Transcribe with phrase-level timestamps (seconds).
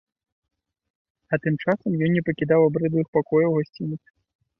[1.35, 4.09] А тым часам ён не пакідаў абрыдлых пакояў гасцініцы.